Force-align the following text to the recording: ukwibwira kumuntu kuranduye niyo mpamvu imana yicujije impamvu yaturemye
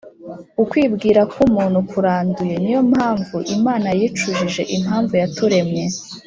ukwibwira 0.61 1.21
kumuntu 1.33 1.79
kuranduye 1.89 2.55
niyo 2.63 2.81
mpamvu 2.91 3.37
imana 3.55 3.87
yicujije 3.99 4.61
impamvu 4.75 5.13
yaturemye 5.21 5.85